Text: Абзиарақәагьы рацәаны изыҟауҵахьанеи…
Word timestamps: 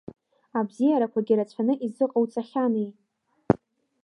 Абзиарақәагьы 0.59 1.33
рацәаны 1.39 1.73
изыҟауҵахьанеи… 1.85 2.89